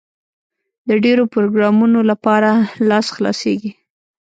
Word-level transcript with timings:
د 0.87 0.89
ډېرو 1.05 1.23
پروګرامونو 1.33 1.99
لپاره 2.11 2.49
لاس 2.89 3.07
خلاصېږي. 3.15 3.71